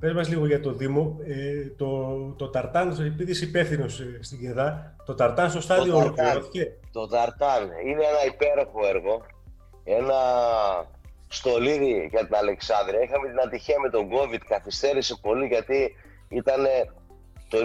Πες 0.00 0.12
μας 0.12 0.28
λίγο 0.28 0.46
για 0.46 0.60
το 0.60 0.72
Δήμο. 0.72 1.18
Ε, 1.26 1.66
το, 1.76 2.16
το 2.38 2.48
Ταρτάν, 2.48 3.04
επειδή 3.06 3.30
είσαι 3.30 3.44
υπεύθυνος 3.44 4.02
στην 4.20 4.40
ΚΕΔΑ, 4.40 4.96
το 5.04 5.14
Ταρτάν 5.14 5.50
στο 5.50 5.60
στάδιο 5.60 5.92
Ταρτάν. 5.92 6.04
ολοκληρώθηκε. 6.04 6.72
Το 6.92 7.06
Ταρτάν 7.06 7.62
είναι 7.86 8.04
ένα 8.04 8.24
υπέροχο 8.26 8.86
έργο, 8.86 9.22
ένα 9.84 10.14
στολίδι 11.28 12.08
για 12.10 12.24
την 12.24 12.34
Αλεξάνδρεια. 12.34 13.02
Είχαμε 13.02 13.28
την 13.28 13.40
ατυχία 13.40 13.80
με 13.80 13.90
τον 13.90 14.08
COVID, 14.12 14.40
καθυστέρησε 14.48 15.18
πολύ 15.20 15.46
γιατί 15.46 15.96
ήταν 16.28 16.66
το 17.48 17.58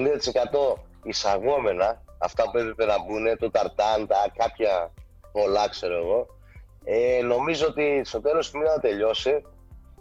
90% 0.75 0.81
εισαγόμενα 1.03 2.03
αυτά 2.17 2.51
που 2.51 2.57
έπρεπε 2.57 2.85
να 2.85 3.03
μπουν, 3.03 3.37
το 3.37 3.51
Ταρτάν, 3.51 4.07
τα 4.07 4.31
κάποια 4.37 4.93
πολλά 5.31 5.69
ξέρω 5.69 5.97
εγώ. 5.97 6.27
Ε, 6.83 7.21
νομίζω 7.23 7.67
ότι 7.67 8.01
στο 8.03 8.21
τέλος 8.21 8.51
του 8.51 8.57
μήνα 8.57 8.71
θα 8.71 8.79
τελειώσει. 8.79 9.41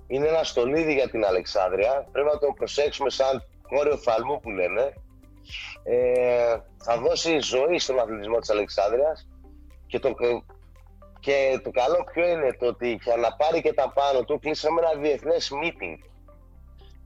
Είναι 0.06 0.28
ένα 0.28 0.44
στολίδι 0.44 0.94
για 0.94 1.10
την 1.10 1.24
Αλεξάνδρεια. 1.24 2.08
Πρέπει 2.12 2.28
να 2.28 2.38
το 2.38 2.52
προσέξουμε 2.56 3.10
σαν 3.10 3.44
κόριο 3.68 3.96
φαλμού 3.96 4.40
που 4.40 4.50
λένε. 4.50 4.92
Ε, 5.82 6.56
θα 6.76 6.98
δώσει 6.98 7.38
ζωή 7.38 7.78
στον 7.78 7.98
αθλητισμό 7.98 8.38
της 8.38 8.50
Αλεξάνδρειας 8.50 9.28
και 9.86 9.98
το, 9.98 10.14
και 11.20 11.60
το 11.62 11.70
καλό 11.70 12.04
ποιο 12.12 12.28
είναι 12.28 12.56
το 12.58 12.66
ότι 12.66 12.98
για 13.02 13.16
να 13.16 13.32
πάρει 13.32 13.60
και 13.60 13.72
τα 13.72 13.92
πάνω 13.92 14.24
του 14.24 14.38
κλείσαμε 14.38 14.80
ένα 14.80 15.00
διεθνές 15.00 15.50
meeting 15.62 16.08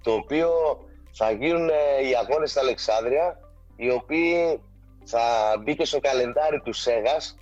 το 0.02 0.12
οποίο 0.12 0.50
θα 1.12 1.30
γίνουν 1.30 1.68
ε, 1.68 2.08
οι 2.08 2.14
αγώνες 2.16 2.50
στην 2.50 2.62
Αλεξάνδρεια 2.62 3.38
οι 3.76 3.90
οποίοι 3.90 4.60
θα 5.04 5.20
μπει 5.62 5.76
και 5.76 5.84
στο 5.84 6.00
καλεντάρι 6.00 6.60
του 6.60 6.72
ΣΕΓΑΣ 6.72 7.36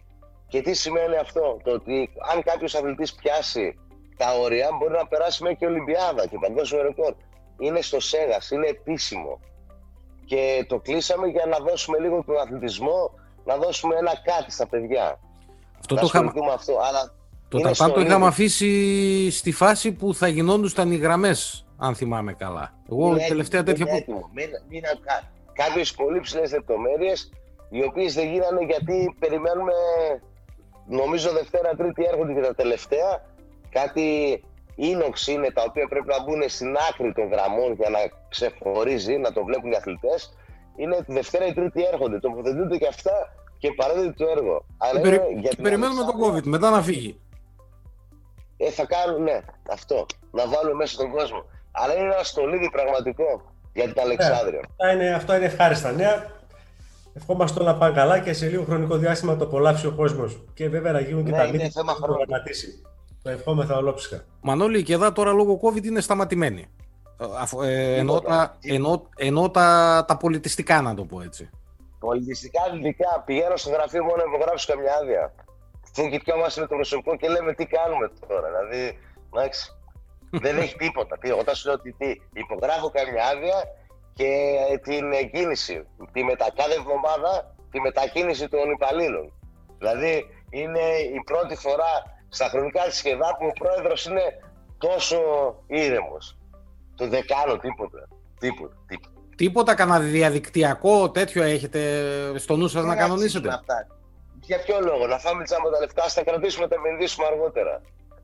και 0.49 0.61
τι 0.61 0.75
σημαίνει 0.75 1.17
αυτό, 1.17 1.61
το 1.65 1.71
ότι 1.73 2.11
αν 2.33 2.43
κάποιος 2.43 2.75
αθλητής 2.75 3.15
πιάσει 3.15 3.79
τα 4.17 4.39
όρια 4.39 4.69
μπορεί 4.79 4.93
να 4.93 5.07
περάσει 5.07 5.43
μέχρι 5.43 5.59
και 5.59 5.67
Ολυμπιάδα 5.67 6.27
και 6.27 6.39
παγκόσμιο 6.41 6.83
ρεκόρ. 6.83 7.15
Είναι 7.59 7.81
στο 7.81 8.01
ΣΕΓΑΣ, 8.01 8.51
είναι 8.51 8.67
επίσημο. 8.67 9.41
Και 10.25 10.65
το 10.69 10.79
κλείσαμε 10.79 11.27
για 11.27 11.47
να 11.47 11.59
δώσουμε 11.59 11.99
λίγο 11.99 12.25
τον 12.27 12.37
αθλητισμό, 12.39 13.11
να 13.45 13.57
δώσουμε 13.57 13.97
ένα 13.97 14.13
κάτι 14.25 14.51
στα 14.51 14.67
παιδιά. 14.67 15.21
Αυτό 15.81 15.95
να 15.95 16.01
το, 16.01 16.07
είχαμε, 16.07 16.27
ασχοληθούμε 16.27 16.53
αυτό. 16.55 16.73
Αλλά 16.89 17.13
το 17.49 17.59
είναι 17.59 17.67
Ταρτάν 17.67 17.87
το 17.87 17.93
στο 17.93 18.01
είχαμε 18.01 18.15
ίδιο. 18.15 18.27
αφήσει 18.27 19.31
στη 19.31 19.53
φάση 19.53 19.93
που 19.93 20.15
θα 20.15 20.29
γινόντουσαν 20.29 20.91
οι 20.93 20.97
γραμμές, 20.97 21.67
αν 21.79 21.95
θυμάμαι 21.95 22.33
καλά. 22.33 22.75
Εγώ 22.91 23.07
είναι 23.07 23.25
τελευταία 23.29 23.61
έτοιμο, 23.61 23.77
τέτοια 23.77 23.93
είναι 23.93 24.05
που. 24.05 24.13
έτοιμο. 24.13 24.31
Μην, 24.35 24.49
μην, 24.69 24.83
Κάποιες 25.53 25.95
πολύ 25.95 26.21
ψηλές 26.21 26.53
λεπτομέρειες, 26.53 27.31
οι 27.71 27.85
οποίες 27.85 28.15
δεν 28.15 28.33
γίνανε 28.33 28.65
γιατί 28.65 29.17
περιμένουμε, 29.19 29.73
νομίζω 30.87 31.31
Δευτέρα, 31.33 31.71
Τρίτη 31.77 32.05
έρχονται 32.13 32.33
και 32.33 32.41
τα 32.41 32.55
τελευταία. 32.55 33.25
Κάτι 33.71 34.43
ίνοξ 34.75 35.27
είναι 35.27 35.51
τα 35.51 35.63
οποία 35.69 35.87
πρέπει 35.89 36.07
να 36.07 36.23
μπουν 36.23 36.43
στην 36.49 36.77
άκρη 36.91 37.13
των 37.13 37.29
γραμμών 37.29 37.73
για 37.73 37.91
να 37.91 37.99
ξεχωρίζει, 38.29 39.17
να 39.17 39.33
το 39.33 39.45
βλέπουν 39.45 39.71
οι 39.71 39.77
αθλητές. 39.77 40.37
Είναι 40.77 40.97
τη 41.07 41.13
Δευτέρα 41.13 41.47
ή 41.47 41.53
Τρίτη 41.53 41.83
έρχονται. 41.93 42.19
Τοποθετούνται 42.19 42.77
και 42.77 42.87
αυτά 42.87 43.13
και 43.61 43.69
παραδίδει 43.77 44.13
το 44.21 44.27
έργο. 44.37 44.55
Αλλά 44.79 45.01
Περι- 45.01 45.23
είναι 45.31 45.41
για 45.41 45.51
την 45.51 45.63
Περιμένουμε 45.63 46.01
τον 46.01 46.09
Αλεξάνδρεια. 46.15 46.41
COVID 46.43 46.47
μετά 46.55 46.71
να 46.71 46.83
φύγει. 46.83 47.21
Ε, 48.57 48.71
θα 48.71 48.85
κάνουν, 48.87 49.23
ναι, 49.23 49.39
αυτό. 49.71 50.07
Να 50.31 50.43
βάλουμε 50.49 50.75
μέσα 50.75 50.97
τον 50.97 51.11
κόσμο. 51.11 51.41
Αλλά 51.71 51.95
είναι 51.97 52.05
ένα 52.15 52.23
στολίδι 52.23 52.71
πραγματικό 52.71 53.29
για 53.73 53.85
την 53.93 54.01
Αλεξάνδρεια. 54.01 54.61
Αυτά 54.71 54.93
είναι, 54.93 55.15
αυτά 55.15 55.37
είναι 55.37 55.45
ευχάριστα 55.45 55.93
νέα. 55.93 56.39
Ευχόμαστε 57.15 57.61
όλα 57.61 57.73
να 57.73 57.79
πάνε 57.79 57.95
καλά 57.95 58.19
και 58.19 58.33
σε 58.33 58.47
λίγο 58.49 58.65
χρονικό 58.65 58.97
διάστημα 58.97 59.33
να 59.33 59.39
το 59.39 59.45
απολαύσει 59.45 59.87
ο 59.87 59.93
κόσμος. 59.93 60.43
Και 60.55 60.69
βέβαια 60.69 60.93
να 60.93 61.01
γίνουν 61.01 61.25
και 61.25 61.31
Ναι, 61.31 61.37
τα 61.37 61.43
είναι 61.45 61.53
μύθια 61.53 61.71
θέμα 61.71 61.85
που 61.85 61.91
έχουν 61.91 62.03
χρόνου. 62.05 62.17
προγραμματίσει. 62.19 62.83
Το 63.23 63.31
ευχόμεθα 63.31 63.77
ολόψυχα. 63.77 64.25
Μανώλη, 64.41 64.83
και 64.83 64.93
εδώ 64.93 65.13
τώρα 65.13 65.33
λόγω 65.33 65.61
COVID 65.63 65.85
είναι 65.85 66.01
σταματημένη. 66.01 66.67
Ε, 67.21 67.25
αφ- 67.41 67.63
ε, 67.63 67.97
εννοώ 67.97 68.19
Τίποτα. 68.19 68.37
τα, 68.37 68.57
εννοώ, 68.61 69.01
εννοώ 69.17 69.51
τα, 69.51 70.05
τα 70.09 70.17
πολιτιστικά, 70.17 70.81
να 70.83 70.95
το 70.95 71.05
πω 71.05 71.21
έτσι. 71.21 71.51
Πολιτιστικά 72.01 72.63
αθλητικά 72.63 73.23
πηγαίνω 73.27 73.57
στο 73.57 73.71
γραφείο 73.71 74.05
μόνο 74.05 74.17
να 74.17 74.35
υπογράψω 74.35 74.73
καμιά 74.73 74.95
άδεια. 74.95 75.35
Φουγγιτιόμαστε 75.95 76.61
με 76.61 76.67
το 76.67 76.75
προσωπικό 76.75 77.17
και 77.17 77.29
λέμε 77.29 77.53
τι 77.55 77.67
κάνουμε 77.67 78.11
τώρα. 78.29 78.49
Δηλαδή, 78.49 78.99
εντάξει, 79.33 79.71
δεν 80.45 80.57
έχει 80.59 80.77
τίποτα. 80.77 81.19
Τι, 81.19 81.31
όταν 81.31 81.55
σου 81.55 81.67
λέω 81.67 81.77
ότι 81.77 81.93
τι, 81.93 82.09
υπογράφω 82.33 82.91
καμιά 82.91 83.25
άδεια 83.27 83.59
και 84.15 84.31
ε, 84.71 84.79
την 84.79 85.13
ε, 85.13 85.23
κίνηση. 85.23 85.87
Τη 86.13 86.25
μετα, 86.25 86.47
κάθε 86.55 86.75
εβδομάδα 86.75 87.55
τη 87.71 87.81
μετακίνηση 87.81 88.49
των 88.49 88.71
υπαλλήλων. 88.71 89.33
Δηλαδή, 89.79 90.27
είναι 90.51 90.85
η 91.19 91.21
πρώτη 91.25 91.57
φορά 91.57 91.93
στα 92.29 92.49
χρονικά 92.49 92.83
της 92.85 92.97
σχεδά 92.97 93.37
που 93.39 93.47
ο 93.47 93.53
πρόεδρος 93.59 94.07
είναι 94.07 94.25
τόσο 94.79 95.21
ήρεμος. 95.67 96.39
Το 96.97 97.09
δεν 97.09 97.27
κάνω 97.27 97.57
τίποτα. 97.57 98.09
Τίποτα. 98.39 98.77
τίποτα. 98.87 99.20
Τίποτα, 99.43 99.75
κανένα 99.75 99.99
διαδικτυακό 100.17 101.11
τέτοιο 101.11 101.43
έχετε 101.43 101.81
στο 102.45 102.57
νου 102.57 102.69
σας 102.69 102.83
να 102.83 102.89
Δεν 102.89 102.99
κανονίσετε; 102.99 103.49
αξίζουν 103.49 103.61
Αυτά. 103.61 103.79
Για 104.49 104.59
ποιο 104.65 104.77
λόγο, 104.89 105.05
να 105.13 105.19
φάμε 105.25 105.43
τσάμπα 105.45 105.69
τα 105.75 105.79
λεφτά, 105.83 106.03
ας 106.09 106.15
τα 106.15 106.23
κρατήσουμε, 106.29 106.67
τα 106.69 106.77
επενδύσουμε 106.81 107.27
αργότερα. 107.33 107.75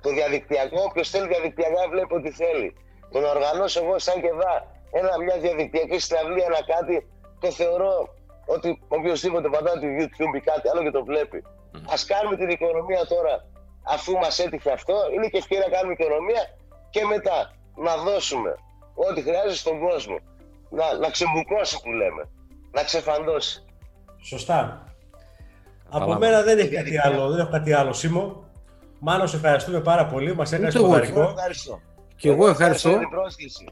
Το 0.03 0.09
διαδικτυακό, 0.17 0.79
όποιος 0.89 1.07
θέλει 1.13 1.27
διαδικτυακά 1.33 1.83
βλέπει 1.93 2.15
ό,τι 2.19 2.31
θέλει. 2.41 2.69
Το 3.13 3.19
να 3.25 3.29
οργανώσω 3.37 3.79
εγώ 3.85 3.95
σαν 4.07 4.17
και 4.23 4.33
δά 4.41 4.55
ένα, 4.99 5.11
μια 5.27 5.37
διαδικτυακή 5.45 5.99
συναυλία, 6.07 6.47
ένα 6.51 6.61
κάτι, 6.75 6.97
το 7.43 7.49
θεωρώ 7.61 7.95
ότι 8.55 8.69
οποιοδήποτε 8.97 9.49
πατάει 9.55 9.79
το 9.85 9.89
YouTube 9.99 10.33
ή 10.41 10.41
κάτι 10.51 10.67
άλλο 10.71 10.83
και 10.87 10.95
το 10.99 11.03
βλέπει. 11.11 11.39
Μμμ. 11.45 11.85
Ας 11.95 12.01
κάνουμε 12.11 12.37
την 12.41 12.49
οικονομία 12.57 13.03
τώρα, 13.15 13.35
αφού 13.95 14.13
μας 14.23 14.35
έτυχε 14.45 14.71
αυτό, 14.79 14.97
είναι 15.15 15.27
και 15.33 15.39
ευκαιρία 15.43 15.65
να 15.69 15.73
κάνουμε 15.75 15.93
οικονομία 15.99 16.43
και 16.95 17.03
μετά 17.13 17.39
να 17.87 17.93
δώσουμε 18.07 18.53
ό,τι 19.07 19.21
χρειάζεται 19.27 19.63
στον 19.65 19.77
κόσμο. 19.89 20.19
Να, 20.71 20.99
να 20.99 21.11
ξεμπουκώσει 21.11 21.81
που 21.83 21.91
λέμε, 21.91 22.29
να 22.73 22.83
ξεφαντώσει. 22.85 23.65
Σωστά. 24.23 24.85
Από 25.89 26.05
Καλά, 26.05 26.19
μένα 26.19 26.43
δεν 26.43 26.59
έχει 26.59 26.69
Διαδικτυακά. 26.69 27.09
κάτι 27.09 27.17
άλλο, 27.21 27.31
δεν 27.31 27.39
έχω 27.39 27.51
κάτι 27.51 27.73
άλλο, 27.73 27.93
Σίμω. 27.93 28.45
Μάνο, 28.99 29.27
σε 29.27 29.37
ευχαριστούμε 29.37 29.81
πάρα 29.81 30.07
πολύ. 30.07 30.35
Μας 30.35 30.53
έκανες 30.53 30.75
Ούτε 30.75 30.85
εγώ. 30.85 30.93
ποδαρικό. 30.93 31.21
Ευχαριστώ. 31.21 31.81
Και 32.17 32.29
εγώ 32.29 32.49
ευχαριστώ. 32.49 32.89
για 32.89 32.99
την 32.99 33.09
πρόσκληση. 33.09 33.65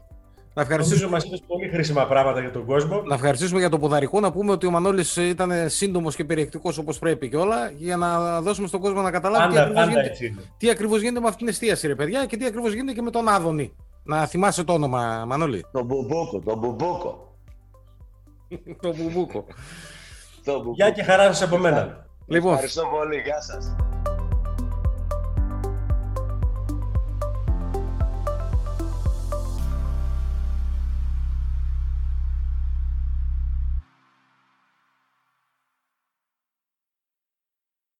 Να 0.53 0.61
ευχαριστήσουμε, 0.61 1.05
Νομίζω 1.05 1.15
μας 1.27 1.35
είπες 1.37 1.47
πολύ 1.47 1.69
χρήσιμα 1.69 2.05
πράγματα 2.07 2.39
για 2.39 2.51
τον 2.51 2.65
κόσμο. 2.65 3.01
να 3.05 3.13
ευχαριστήσουμε 3.15 3.59
για 3.59 3.69
το 3.69 3.79
ποδαρικό. 3.79 4.19
Να 4.19 4.31
πούμε 4.31 4.51
ότι 4.51 4.65
ο 4.65 4.71
Μανώλης 4.71 5.15
ήταν 5.15 5.69
σύντομος 5.69 6.15
και 6.15 6.25
περιεκτικός 6.25 6.77
όπως 6.77 6.99
πρέπει 6.99 7.29
και 7.29 7.35
όλα, 7.37 7.71
για 7.77 7.97
να 7.97 8.41
δώσουμε 8.41 8.67
στον 8.67 8.79
κόσμο 8.79 9.01
να 9.01 9.11
καταλάβει 9.11 9.47
τι 9.47 9.53
Πάντα, 9.53 9.61
ακριβώς, 9.61 9.83
πάντα 9.83 9.91
γίνεται, 9.91 10.09
έτσι 10.09 10.25
είναι. 10.25 10.41
τι 10.57 10.69
ακριβώς 10.69 10.99
γίνεται 11.01 11.19
με 11.19 11.25
αυτήν 11.27 11.39
την 11.39 11.47
εστίαση, 11.47 11.87
ρε 11.87 11.95
παιδιά, 11.95 12.25
και 12.25 12.37
τι 12.37 12.45
ακριβώς 12.45 12.73
γίνεται 12.73 12.93
και 12.93 13.01
με 13.01 13.11
τον 13.11 13.27
Άδωνη. 13.27 13.75
Να 14.07 14.25
θυμάσαι 14.25 14.63
το 14.63 14.73
όνομα, 14.73 15.25
Μανώλη. 15.27 15.65
Το 15.71 15.83
μπουμπούκο, 15.83 16.39
το 16.39 16.55
μπουμπούκο. 16.55 17.35
το 18.81 18.95
μπουμπούκο. 18.95 19.45
Το 20.43 20.53
μπουμπούκο. 20.53 20.73
Γεια 20.75 20.91
και 20.91 21.03
χαρά 21.03 21.23
σας 21.23 21.41
από 21.41 21.57
μένα. 21.57 22.05
Λοιπόν, 22.27 22.51
Ευχαριστώ 22.53 22.83
πολύ, 22.91 23.21
γεια 23.21 23.41
σας. 23.41 23.75